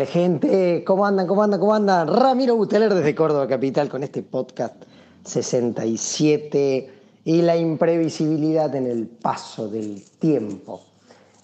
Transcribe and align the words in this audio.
Hola 0.00 0.08
gente, 0.08 0.82
¿cómo 0.86 1.04
andan? 1.04 1.26
¿Cómo 1.26 1.42
andan? 1.42 1.60
¿Cómo 1.60 1.74
andan? 1.74 2.08
Ramiro 2.08 2.56
Buteler 2.56 2.94
desde 2.94 3.14
Córdoba 3.14 3.46
Capital 3.46 3.90
con 3.90 4.02
este 4.02 4.22
podcast 4.22 4.82
67 5.24 6.90
y 7.26 7.42
la 7.42 7.54
imprevisibilidad 7.54 8.74
en 8.74 8.86
el 8.86 9.06
paso 9.08 9.68
del 9.68 10.02
tiempo. 10.18 10.80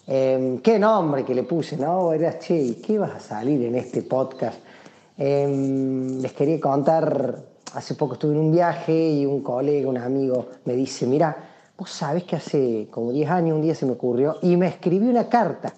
Em, 0.06 0.60
qué 0.60 0.78
nombre 0.78 1.22
que 1.22 1.34
le 1.34 1.42
puse, 1.42 1.76
¿no? 1.76 2.14
Era, 2.14 2.38
che, 2.38 2.80
¿qué 2.80 2.96
vas 2.96 3.16
a 3.16 3.20
salir 3.20 3.62
en 3.62 3.74
este 3.74 4.00
podcast? 4.00 4.58
Em, 5.18 6.22
les 6.22 6.32
quería 6.32 6.58
contar, 6.58 7.38
hace 7.74 7.94
poco 7.94 8.14
estuve 8.14 8.32
en 8.32 8.38
un 8.38 8.52
viaje 8.52 9.10
y 9.10 9.26
un 9.26 9.42
colega, 9.42 9.86
un 9.86 9.98
amigo, 9.98 10.46
me 10.64 10.72
dice, 10.72 11.06
mira, 11.06 11.36
vos 11.76 11.90
sabés 11.90 12.24
que 12.24 12.36
hace 12.36 12.88
como 12.90 13.12
10 13.12 13.28
años 13.28 13.56
un 13.56 13.60
día 13.60 13.74
se 13.74 13.84
me 13.84 13.92
ocurrió 13.92 14.38
y 14.40 14.56
me 14.56 14.68
escribió 14.68 15.10
una 15.10 15.28
carta 15.28 15.74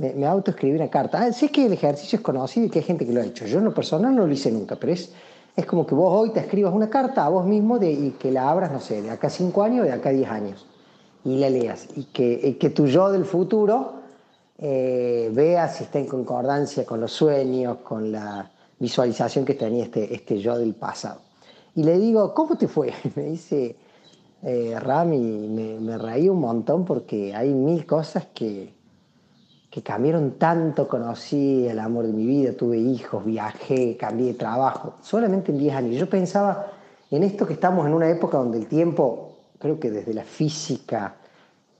me, 0.00 0.14
me 0.14 0.26
autoescribí 0.26 0.74
una 0.76 0.88
carta. 0.88 1.20
Ah, 1.20 1.28
es 1.28 1.50
que 1.50 1.66
el 1.66 1.74
ejercicio 1.74 2.16
es 2.16 2.22
conocido 2.22 2.66
y 2.66 2.70
que 2.70 2.78
hay 2.78 2.84
gente 2.86 3.06
que 3.06 3.12
lo 3.12 3.20
ha 3.20 3.24
hecho. 3.24 3.44
Yo 3.44 3.58
en 3.58 3.66
lo 3.66 3.74
personal 3.74 4.16
no 4.16 4.26
lo 4.26 4.32
hice 4.32 4.50
nunca, 4.50 4.76
pero 4.76 4.92
es, 4.92 5.12
es 5.54 5.66
como 5.66 5.86
que 5.86 5.94
vos 5.94 6.10
hoy 6.18 6.30
te 6.30 6.40
escribas 6.40 6.72
una 6.72 6.88
carta 6.88 7.26
a 7.26 7.28
vos 7.28 7.44
mismo 7.44 7.78
de, 7.78 7.92
y 7.92 8.10
que 8.18 8.32
la 8.32 8.48
abras, 8.50 8.72
no 8.72 8.80
sé, 8.80 9.02
de 9.02 9.10
acá 9.10 9.28
5 9.28 9.62
años 9.62 9.82
o 9.82 9.84
de 9.84 9.92
acá 9.92 10.08
10 10.08 10.30
años. 10.30 10.66
Y 11.22 11.36
la 11.36 11.50
leas. 11.50 11.86
Y 11.96 12.04
que, 12.04 12.56
que 12.58 12.70
tu 12.70 12.86
yo 12.86 13.12
del 13.12 13.26
futuro 13.26 14.00
eh, 14.58 15.30
vea 15.34 15.68
si 15.68 15.84
está 15.84 15.98
en 15.98 16.06
concordancia 16.06 16.86
con 16.86 16.98
los 16.98 17.12
sueños, 17.12 17.78
con 17.82 18.10
la 18.10 18.50
visualización 18.78 19.44
que 19.44 19.52
tenía 19.52 19.84
este, 19.84 20.14
este 20.14 20.38
yo 20.38 20.56
del 20.56 20.74
pasado. 20.74 21.20
Y 21.74 21.84
le 21.84 21.98
digo, 21.98 22.32
¿cómo 22.32 22.56
te 22.56 22.68
fue? 22.68 22.94
Me 23.14 23.24
dice, 23.24 23.76
eh, 24.42 24.74
Rami, 24.80 25.18
me, 25.18 25.78
me 25.78 25.98
reí 25.98 26.30
un 26.30 26.40
montón 26.40 26.86
porque 26.86 27.34
hay 27.34 27.52
mil 27.52 27.84
cosas 27.84 28.26
que, 28.34 28.79
que 29.70 29.82
cambiaron 29.82 30.32
tanto, 30.32 30.88
conocí 30.88 31.66
el 31.68 31.78
amor 31.78 32.06
de 32.06 32.12
mi 32.12 32.26
vida, 32.26 32.52
tuve 32.52 32.76
hijos, 32.78 33.24
viajé, 33.24 33.96
cambié 33.96 34.28
de 34.28 34.34
trabajo, 34.34 34.94
solamente 35.00 35.52
en 35.52 35.58
10 35.58 35.74
años. 35.74 35.96
Yo 35.96 36.10
pensaba 36.10 36.66
en 37.10 37.22
esto 37.22 37.46
que 37.46 37.52
estamos 37.52 37.86
en 37.86 37.94
una 37.94 38.10
época 38.10 38.38
donde 38.38 38.58
el 38.58 38.66
tiempo, 38.66 39.36
creo 39.58 39.78
que 39.78 39.90
desde 39.90 40.12
la 40.12 40.24
física 40.24 41.14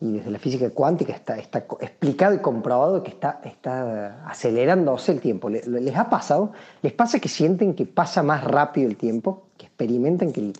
y 0.00 0.12
desde 0.12 0.30
la 0.30 0.38
física 0.38 0.70
cuántica 0.70 1.12
está, 1.12 1.36
está 1.36 1.66
explicado 1.80 2.34
y 2.34 2.38
comprobado 2.38 3.02
que 3.02 3.10
está, 3.10 3.40
está 3.44 4.24
acelerándose 4.24 5.12
el 5.12 5.20
tiempo. 5.20 5.50
¿Les 5.50 5.96
ha 5.96 6.08
pasado? 6.08 6.52
¿Les 6.82 6.92
pasa 6.92 7.18
que 7.18 7.28
sienten 7.28 7.74
que 7.74 7.86
pasa 7.86 8.22
más 8.22 8.44
rápido 8.44 8.88
el 8.88 8.96
tiempo? 8.96 9.42
¿Que 9.58 9.66
experimentan 9.66 10.32
que, 10.32 10.52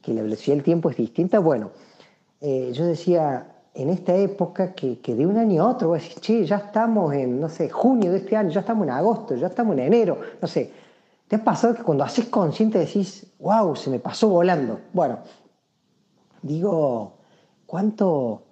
que 0.00 0.14
la 0.14 0.22
velocidad 0.22 0.56
del 0.56 0.64
tiempo 0.64 0.90
es 0.90 0.96
distinta? 0.96 1.38
Bueno, 1.38 1.70
eh, 2.40 2.72
yo 2.72 2.86
decía, 2.86 3.46
en 3.74 3.88
esta 3.88 4.14
época 4.14 4.72
que, 4.74 5.00
que, 5.00 5.14
de 5.14 5.26
un 5.26 5.36
año 5.36 5.62
a 5.62 5.70
otro 5.70 5.88
voy 5.88 5.98
a 5.98 6.02
decir, 6.02 6.20
che, 6.20 6.44
ya 6.44 6.56
estamos 6.56 7.14
en, 7.14 7.40
no 7.40 7.48
sé, 7.48 7.70
junio 7.70 8.10
de 8.10 8.18
este 8.18 8.36
año, 8.36 8.50
ya 8.50 8.60
estamos 8.60 8.84
en 8.84 8.90
agosto, 8.90 9.34
ya 9.34 9.46
estamos 9.46 9.74
en 9.74 9.80
enero, 9.80 10.18
no 10.40 10.48
sé. 10.48 10.72
¿Te 11.26 11.36
ha 11.36 11.44
pasado 11.44 11.74
que 11.74 11.82
cuando 11.82 12.04
haces 12.04 12.26
consciente 12.26 12.78
decís, 12.78 13.26
wow, 13.38 13.74
se 13.74 13.88
me 13.88 13.98
pasó 13.98 14.28
volando? 14.28 14.80
Bueno, 14.92 15.20
digo, 16.42 17.14
¿cuánto, 17.64 18.42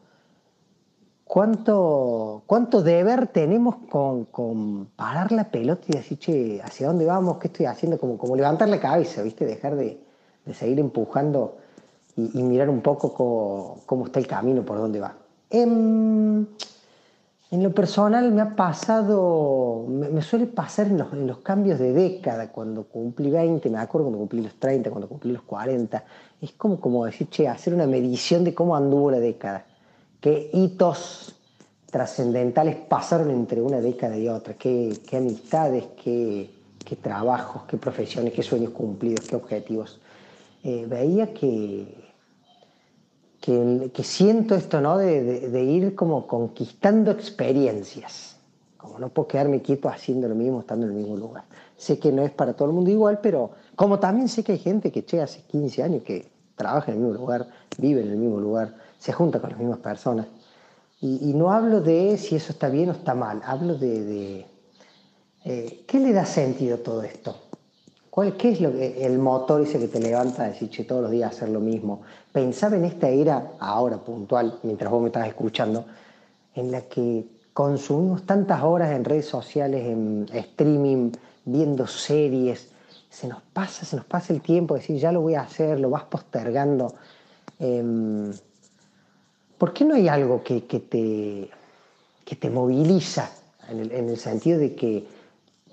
cuánto, 1.24 2.42
cuánto 2.46 2.82
deber 2.82 3.26
tenemos 3.26 3.76
con, 3.90 4.24
con 4.24 4.86
parar 4.96 5.32
la 5.32 5.50
pelota 5.50 5.82
y 5.88 5.92
decir, 5.98 6.18
che, 6.18 6.62
¿hacia 6.62 6.86
dónde 6.86 7.04
vamos? 7.04 7.36
¿Qué 7.36 7.48
estoy 7.48 7.66
haciendo? 7.66 7.98
Como, 7.98 8.16
como 8.16 8.34
levantar 8.36 8.70
la 8.70 8.80
cabeza, 8.80 9.22
¿viste? 9.22 9.44
Dejar 9.44 9.76
de, 9.76 10.00
de 10.46 10.54
seguir 10.54 10.80
empujando 10.80 11.58
y, 12.16 12.42
mirar 12.42 12.68
un 12.68 12.80
poco 12.80 13.82
cómo, 13.86 14.06
está 14.06 14.18
el 14.18 14.26
camino, 14.26 14.62
por 14.62 14.78
dónde 14.78 15.00
va. 15.00 15.14
En, 15.48 16.48
en 17.50 17.62
lo 17.62 17.72
personal 17.72 18.30
me 18.32 18.42
ha 18.42 18.54
pasado, 18.54 19.86
me, 19.88 20.22
suele 20.22 20.46
pasar 20.46 20.88
en 20.88 20.98
los, 20.98 21.12
en 21.12 21.26
los, 21.26 21.38
cambios 21.38 21.78
de 21.78 21.92
década, 21.92 22.52
cuando 22.52 22.84
cumplí 22.84 23.30
20, 23.30 23.70
me 23.70 23.78
acuerdo 23.78 24.06
cuando 24.06 24.18
cumplí 24.18 24.42
los 24.42 24.54
30, 24.54 24.90
cuando 24.90 25.08
cumplí 25.08 25.32
los 25.32 25.42
40, 25.42 26.04
es 26.40 26.52
como, 26.52 26.80
como 26.80 27.04
decir, 27.04 27.28
che, 27.28 27.48
hacer 27.48 27.74
una 27.74 27.86
medición 27.86 28.44
de 28.44 28.54
cómo 28.54 28.76
anduvo 28.76 29.10
la 29.10 29.20
década, 29.20 29.66
qué 30.20 30.50
hitos 30.52 31.34
trascendentales 31.90 32.76
pasaron 32.76 33.30
entre 33.30 33.60
una 33.60 33.80
década 33.80 34.16
y 34.16 34.28
otra, 34.28 34.54
qué, 34.54 34.96
qué 35.08 35.16
amistades, 35.16 35.84
qué, 36.02 36.50
qué 36.84 36.96
trabajos, 36.96 37.62
qué 37.64 37.76
profesiones, 37.76 38.32
qué 38.32 38.42
sueños 38.42 38.70
cumplidos, 38.70 39.26
qué 39.26 39.36
objetivos. 39.36 40.00
Eh, 40.62 40.86
veía 40.88 41.32
que, 41.32 41.99
que, 43.40 44.04
siento 44.04 44.54
esto, 44.54 44.80
¿no? 44.80 44.98
De, 44.98 45.64
ir 45.64 45.94
como 45.94 46.26
conquistando 46.26 47.10
experiencias. 47.10 48.36
Como 48.76 48.98
no 48.98 49.08
puedo 49.08 49.28
quedarme 49.28 49.62
quieto 49.62 49.88
haciendo 49.88 50.28
lo 50.28 50.34
mismo, 50.34 50.60
estando 50.60 50.86
en 50.86 50.92
el 50.92 50.98
mismo 50.98 51.16
lugar. 51.16 51.44
Sé 51.76 51.98
que 51.98 52.12
no 52.12 52.22
es 52.22 52.30
para 52.30 52.52
todo 52.52 52.68
el 52.68 52.74
mundo 52.74 52.90
igual, 52.90 53.20
pero 53.22 53.50
como 53.76 53.98
también 53.98 54.28
sé 54.28 54.44
que 54.44 54.52
hay 54.52 54.58
gente 54.58 54.92
que, 54.92 55.04
che, 55.04 55.20
hace 55.20 55.42
15 55.42 55.82
años 55.82 56.02
que 56.02 56.30
trabaja 56.56 56.92
en 56.92 56.98
el 56.98 57.04
mismo 57.04 57.18
lugar, 57.18 57.48
vive 57.78 58.02
en 58.02 58.10
el 58.10 58.16
mismo 58.16 58.38
lugar, 58.38 58.74
se 58.98 59.12
junta 59.12 59.40
con 59.40 59.50
las 59.50 59.58
mismas 59.58 59.78
personas. 59.78 60.26
Y, 61.02 61.32
no 61.32 61.50
hablo 61.50 61.80
de 61.80 62.18
si 62.18 62.36
eso 62.36 62.52
está 62.52 62.68
bien 62.68 62.90
o 62.90 62.92
está 62.92 63.14
mal, 63.14 63.40
hablo 63.46 63.74
de, 63.74 64.44
eh, 65.46 65.84
qué 65.86 65.98
le 65.98 66.12
da 66.12 66.26
sentido 66.26 66.76
a 66.76 66.78
todo 66.82 67.02
esto. 67.02 67.49
¿Cuál, 68.10 68.36
¿Qué 68.36 68.50
es 68.50 68.60
lo 68.60 68.72
que, 68.72 69.06
el 69.06 69.18
motor 69.18 69.62
ese 69.62 69.78
que 69.78 69.86
te 69.86 70.00
levanta 70.00 70.44
a 70.44 70.48
decir, 70.48 70.68
che, 70.68 70.84
todos 70.84 71.02
los 71.02 71.10
días 71.12 71.30
hacer 71.32 71.48
lo 71.48 71.60
mismo? 71.60 72.02
Pensaba 72.32 72.76
en 72.76 72.84
esta 72.84 73.08
era, 73.08 73.52
ahora 73.60 73.98
puntual, 73.98 74.58
mientras 74.64 74.90
vos 74.90 75.00
me 75.00 75.08
estás 75.08 75.28
escuchando, 75.28 75.84
en 76.54 76.72
la 76.72 76.82
que 76.82 77.24
consumimos 77.52 78.26
tantas 78.26 78.62
horas 78.64 78.90
en 78.90 79.04
redes 79.04 79.26
sociales, 79.26 79.86
en 79.86 80.28
streaming, 80.32 81.12
viendo 81.44 81.86
series, 81.86 82.70
se 83.08 83.28
nos 83.28 83.42
pasa, 83.42 83.84
se 83.84 83.94
nos 83.96 84.04
pasa 84.04 84.32
el 84.32 84.40
tiempo, 84.40 84.74
decir, 84.74 84.96
ya 84.98 85.12
lo 85.12 85.20
voy 85.20 85.34
a 85.34 85.42
hacer, 85.42 85.78
lo 85.78 85.90
vas 85.90 86.04
postergando. 86.04 86.94
Em, 87.60 88.32
¿Por 89.56 89.72
qué 89.72 89.84
no 89.84 89.94
hay 89.94 90.08
algo 90.08 90.42
que, 90.42 90.60
te, 90.60 91.50
que 92.24 92.36
te 92.36 92.50
moviliza 92.50 93.30
en 93.68 94.08
el 94.08 94.16
sentido 94.16 94.58
de 94.58 94.74
que 94.74 95.06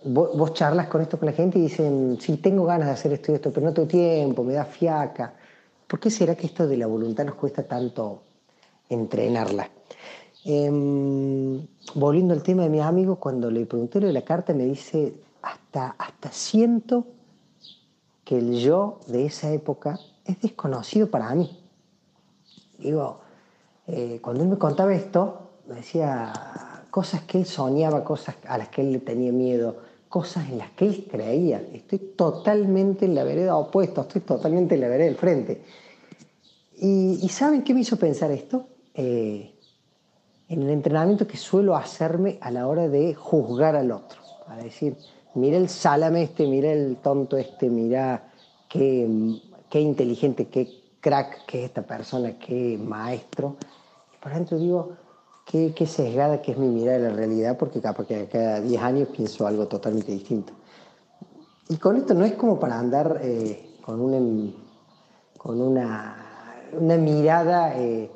vos, 0.07 0.53
charlas 0.53 0.87
con 0.87 1.01
esto 1.01 1.19
con 1.19 1.27
la 1.27 1.33
gente 1.33 1.59
y 1.59 1.63
dicen, 1.63 2.17
sí, 2.19 2.37
tengo 2.37 2.65
ganas 2.65 2.87
de 2.87 2.93
hacer 2.93 3.13
esto 3.13 3.31
y 3.31 3.35
esto, 3.35 3.51
pero 3.51 3.65
no 3.65 3.73
tengo 3.73 3.87
tiempo, 3.87 4.43
me 4.43 4.53
da 4.53 4.65
fiaca. 4.65 5.33
¿Por 5.87 5.99
qué 5.99 6.09
será 6.09 6.35
que 6.35 6.47
esto 6.47 6.67
de 6.67 6.77
la 6.77 6.87
voluntad 6.87 7.25
nos 7.25 7.35
cuesta 7.35 7.63
tanto 7.63 8.21
entrenarla? 8.89 9.69
Em, 10.45 11.65
volviendo 11.95 12.33
al 12.33 12.43
tema 12.43 12.63
de 12.63 12.69
mi 12.69 12.79
amigo, 12.79 13.17
cuando 13.17 13.51
le 13.51 13.65
pregunté 13.65 13.99
la 13.99 14.21
carta, 14.21 14.53
me 14.53 14.65
dice, 14.65 15.13
hasta, 15.41 15.95
hasta 15.97 16.31
siento 16.31 17.05
que 18.23 18.37
el 18.37 18.57
yo 18.59 18.99
de 19.07 19.25
esa 19.25 19.51
época 19.51 19.99
es 20.25 20.41
desconocido 20.41 21.09
para 21.09 21.33
mí. 21.33 21.59
Digo, 22.77 23.19
eh, 23.87 24.19
cuando 24.21 24.43
él 24.43 24.49
me 24.49 24.57
contaba 24.57 24.93
esto, 24.93 25.49
me 25.67 25.75
decía 25.75 26.33
cosas 26.91 27.23
que 27.23 27.37
él 27.37 27.45
soñaba, 27.45 28.03
cosas 28.03 28.35
a 28.47 28.57
las 28.57 28.69
que 28.69 28.81
él 28.81 28.91
le 28.91 28.99
tenía 28.99 29.31
miedo, 29.31 29.86
cosas 30.09 30.49
en 30.49 30.57
las 30.57 30.71
que 30.71 30.85
él 30.85 31.07
creía. 31.09 31.61
Estoy 31.73 31.99
totalmente 31.99 33.05
en 33.05 33.15
la 33.15 33.23
vereda 33.23 33.55
opuesta, 33.55 34.01
estoy 34.01 34.21
totalmente 34.21 34.75
en 34.75 34.81
la 34.81 34.87
vereda 34.87 35.05
del 35.05 35.15
frente. 35.15 35.61
¿Y, 36.79 37.27
saben 37.29 37.63
qué 37.63 37.73
me 37.73 37.81
hizo 37.81 37.97
pensar 37.97 38.31
esto? 38.31 38.67
Eh, 38.93 39.53
en 40.49 40.61
el 40.61 40.69
entrenamiento 40.69 41.27
que 41.27 41.37
suelo 41.37 41.75
hacerme 41.75 42.37
a 42.41 42.51
la 42.51 42.67
hora 42.67 42.87
de 42.87 43.13
juzgar 43.15 43.75
al 43.75 43.91
otro. 43.91 44.21
A 44.47 44.57
decir, 44.57 44.95
mira 45.33 45.57
el 45.57 45.69
salame 45.69 46.23
este, 46.23 46.47
mira 46.47 46.71
el 46.71 46.97
tonto 46.97 47.35
este, 47.35 47.69
mira 47.69 48.31
qué, 48.69 49.39
qué 49.69 49.81
inteligente, 49.81 50.47
qué 50.47 50.69
crack 51.01 51.45
que 51.45 51.59
es 51.59 51.65
esta 51.65 51.81
persona, 51.81 52.37
qué 52.37 52.77
maestro. 52.77 53.55
Por 54.21 54.31
ejemplo 54.31 54.57
digo, 54.57 54.93
qué, 55.47 55.73
qué, 55.73 55.87
sesgada 55.87 56.41
que 56.41 56.51
es 56.51 56.57
mi 56.57 56.67
mirada 56.67 56.99
de 56.99 57.09
la 57.09 57.15
realidad, 57.15 57.57
porque 57.57 57.81
capaz 57.81 58.05
que 58.05 58.27
cada 58.27 58.61
10 58.61 58.81
años 58.81 59.09
pienso 59.09 59.47
algo 59.47 59.67
totalmente 59.67 60.11
distinto. 60.11 60.53
Y 61.69 61.77
con 61.77 61.97
esto 61.97 62.13
no 62.13 62.25
es 62.25 62.33
como 62.33 62.59
para 62.59 62.77
andar 62.79 63.19
eh, 63.21 63.77
con, 63.81 64.53
con 65.37 65.61
una, 65.61 66.15
una 66.79 66.97
mirada 66.97 67.75
eh, 67.77 68.11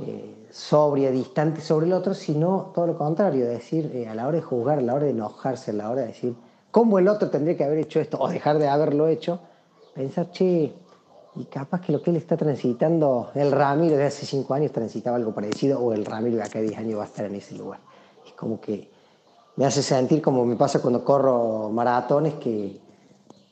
eh, 0.00 0.46
sobria, 0.50 1.10
distante 1.10 1.60
sobre 1.60 1.86
el 1.86 1.92
otro, 1.94 2.14
sino 2.14 2.72
todo 2.74 2.86
lo 2.86 2.98
contrario, 2.98 3.46
decir, 3.46 3.90
eh, 3.94 4.08
a 4.08 4.14
la 4.14 4.26
hora 4.26 4.36
de 4.36 4.42
juzgar, 4.42 4.78
a 4.78 4.82
la 4.82 4.94
hora 4.94 5.04
de 5.04 5.10
enojarse, 5.10 5.70
a 5.70 5.74
la 5.74 5.90
hora 5.90 6.02
de 6.02 6.08
decir, 6.08 6.34
¿cómo 6.70 6.98
el 6.98 7.08
otro 7.08 7.30
tendría 7.30 7.56
que 7.56 7.64
haber 7.64 7.78
hecho 7.78 8.00
esto 8.00 8.18
o 8.20 8.28
dejar 8.28 8.58
de 8.58 8.68
haberlo 8.68 9.08
hecho? 9.08 9.40
Pensar, 9.94 10.30
che, 10.30 10.72
y 11.34 11.44
capaz 11.44 11.80
que 11.80 11.92
lo 11.92 12.02
que 12.02 12.10
él 12.10 12.16
está 12.16 12.36
transitando, 12.36 13.30
el 13.34 13.52
Ramiro 13.52 13.96
de 13.96 14.04
hace 14.04 14.26
cinco 14.26 14.54
años 14.54 14.72
transitaba 14.72 15.16
algo 15.16 15.34
parecido, 15.34 15.80
o 15.80 15.92
el 15.92 16.04
Ramiro 16.04 16.36
de 16.36 16.42
acá 16.42 16.60
diez 16.60 16.76
años 16.76 16.98
va 16.98 17.04
a 17.04 17.06
estar 17.06 17.24
en 17.24 17.34
ese 17.36 17.54
lugar. 17.54 17.80
Es 18.26 18.32
como 18.32 18.60
que 18.60 18.90
me 19.56 19.64
hace 19.64 19.82
sentir 19.82 20.20
como 20.20 20.44
me 20.44 20.56
pasa 20.56 20.80
cuando 20.80 21.04
corro 21.04 21.70
maratones, 21.70 22.34
que, 22.34 22.78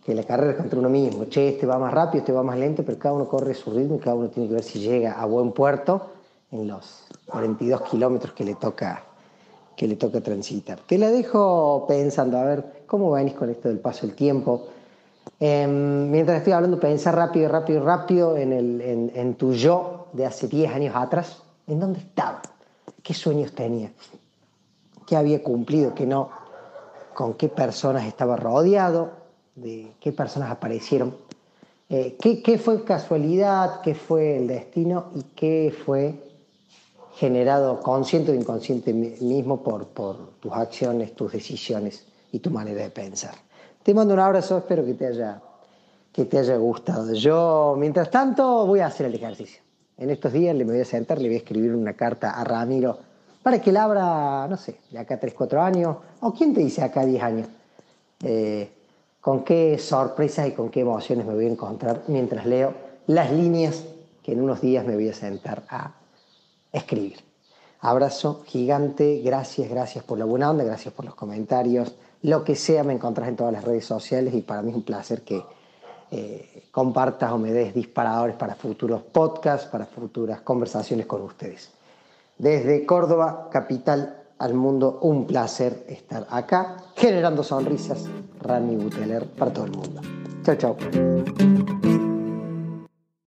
que 0.04 0.14
la 0.14 0.24
carrera 0.24 0.52
es 0.52 0.58
contra 0.58 0.78
uno 0.78 0.90
mismo. 0.90 1.24
Che, 1.24 1.48
este 1.48 1.66
va 1.66 1.78
más 1.78 1.92
rápido, 1.92 2.20
este 2.20 2.32
va 2.32 2.42
más 2.42 2.58
lento, 2.58 2.84
pero 2.84 2.98
cada 2.98 3.14
uno 3.14 3.28
corre 3.28 3.54
su 3.54 3.70
ritmo 3.70 3.96
y 3.96 3.98
cada 3.98 4.16
uno 4.16 4.28
tiene 4.28 4.48
que 4.48 4.54
ver 4.56 4.64
si 4.64 4.80
llega 4.80 5.20
a 5.20 5.24
buen 5.24 5.52
puerto 5.52 6.10
en 6.50 6.68
los 6.68 7.04
42 7.26 7.82
kilómetros 7.82 8.34
que 8.34 8.44
le 8.44 8.54
toca 8.56 9.04
que 9.76 9.88
le 9.88 9.96
toca 9.96 10.20
transitar. 10.20 10.78
Te 10.80 10.98
la 10.98 11.10
dejo 11.10 11.86
pensando, 11.88 12.36
a 12.36 12.44
ver, 12.44 12.84
¿cómo 12.86 13.12
venís 13.12 13.32
con 13.32 13.48
esto 13.48 13.68
del 13.68 13.78
paso 13.78 14.06
del 14.06 14.14
tiempo? 14.14 14.66
Em, 15.38 16.10
mientras 16.10 16.38
estoy 16.38 16.52
hablando, 16.52 16.78
pensar 16.78 17.14
rápido, 17.14 17.48
rápido, 17.48 17.84
rápido 17.84 18.36
en, 18.36 18.52
el, 18.52 19.12
en 19.14 19.34
tu 19.34 19.52
yo 19.52 20.08
de 20.12 20.26
hace 20.26 20.48
10 20.48 20.72
años 20.72 20.94
atrás. 20.96 21.42
¿En 21.66 21.80
dónde 21.80 22.00
estaba? 22.00 22.42
¿Qué 23.02 23.14
sueños 23.14 23.52
tenía? 23.52 23.92
¿Qué 25.06 25.16
había 25.16 25.42
cumplido? 25.42 25.94
¿Qué 25.94 26.06
no? 26.06 26.30
¿Con 27.14 27.34
qué 27.34 27.48
personas 27.48 28.04
estaba 28.04 28.36
rodeado? 28.36 29.12
¿De 29.54 29.92
qué 30.00 30.12
personas 30.12 30.50
aparecieron? 30.50 31.16
Eh, 31.88 32.16
¿qué, 32.20 32.42
¿Qué 32.42 32.58
fue 32.58 32.84
casualidad? 32.84 33.80
¿Qué 33.82 33.94
fue 33.94 34.36
el 34.36 34.46
destino? 34.46 35.06
¿Y 35.14 35.22
qué 35.34 35.74
fue 35.84 36.30
generado 37.20 37.82
consciente 37.82 38.32
o 38.32 38.34
inconsciente 38.34 38.94
mismo 38.94 39.62
por, 39.62 39.88
por 39.88 40.30
tus 40.40 40.52
acciones, 40.52 41.14
tus 41.14 41.32
decisiones 41.32 42.06
y 42.32 42.38
tu 42.38 42.50
manera 42.50 42.82
de 42.82 42.90
pensar. 42.90 43.34
Te 43.82 43.94
mando 43.94 44.12
un 44.12 44.20
abrazo, 44.20 44.58
espero 44.58 44.84
que 44.84 44.94
te 44.94 45.06
haya, 45.06 45.40
que 46.12 46.26
te 46.26 46.38
haya 46.38 46.56
gustado. 46.56 47.14
Yo, 47.14 47.74
mientras 47.78 48.10
tanto, 48.10 48.66
voy 48.66 48.80
a 48.80 48.86
hacer 48.86 49.06
el 49.06 49.14
ejercicio. 49.14 49.62
En 49.96 50.10
estos 50.10 50.32
días 50.32 50.54
le 50.54 50.64
me 50.64 50.72
voy 50.72 50.82
a 50.82 50.84
sentar, 50.84 51.18
le 51.18 51.28
voy 51.28 51.36
a 51.36 51.38
escribir 51.38 51.74
una 51.74 51.94
carta 51.94 52.30
a 52.32 52.44
Ramiro 52.44 52.98
para 53.42 53.60
que 53.60 53.70
él 53.70 53.78
abra, 53.78 54.46
no 54.48 54.56
sé, 54.56 54.80
de 54.90 54.98
acá 54.98 55.18
3, 55.18 55.32
4 55.32 55.62
años, 55.62 55.96
o 56.20 56.32
quién 56.34 56.52
te 56.52 56.60
dice 56.60 56.82
acá 56.82 57.06
10 57.06 57.22
años, 57.22 57.48
eh, 58.22 58.70
con 59.20 59.44
qué 59.44 59.78
sorpresas 59.78 60.48
y 60.48 60.52
con 60.52 60.68
qué 60.70 60.80
emociones 60.80 61.26
me 61.26 61.34
voy 61.34 61.46
a 61.46 61.50
encontrar 61.50 62.02
mientras 62.08 62.44
leo 62.44 62.74
las 63.06 63.32
líneas 63.32 63.84
que 64.22 64.32
en 64.32 64.42
unos 64.42 64.60
días 64.60 64.84
me 64.84 64.94
voy 64.94 65.08
a 65.08 65.14
sentar 65.14 65.62
a 65.70 65.94
escribir. 66.70 67.16
Abrazo 67.80 68.42
gigante, 68.46 69.22
gracias, 69.24 69.70
gracias 69.70 70.04
por 70.04 70.18
la 70.18 70.26
buena 70.26 70.50
onda, 70.50 70.64
gracias 70.64 70.92
por 70.92 71.06
los 71.06 71.14
comentarios, 71.14 71.94
lo 72.22 72.44
que 72.44 72.54
sea 72.56 72.84
me 72.84 72.92
encontrás 72.92 73.28
en 73.28 73.36
todas 73.36 73.52
las 73.52 73.64
redes 73.64 73.84
sociales 73.84 74.34
y 74.34 74.42
para 74.42 74.62
mí 74.62 74.70
es 74.70 74.76
un 74.76 74.82
placer 74.82 75.22
que 75.22 75.42
eh, 76.10 76.64
compartas 76.70 77.32
o 77.32 77.38
me 77.38 77.52
des 77.52 77.72
disparadores 77.72 78.36
para 78.36 78.54
futuros 78.54 79.02
podcasts, 79.02 79.66
para 79.68 79.86
futuras 79.86 80.40
conversaciones 80.40 81.06
con 81.06 81.22
ustedes. 81.22 81.70
Desde 82.36 82.84
Córdoba, 82.84 83.48
capital 83.50 84.16
al 84.38 84.54
mundo, 84.54 84.98
un 85.02 85.26
placer 85.26 85.84
estar 85.88 86.26
acá, 86.30 86.78
generando 86.96 87.42
sonrisas. 87.42 88.06
Rami 88.40 88.76
Buteler 88.76 89.26
para 89.26 89.52
todo 89.52 89.66
el 89.66 89.72
mundo. 89.72 90.00
Chao, 90.42 90.56
chao. 90.56 91.79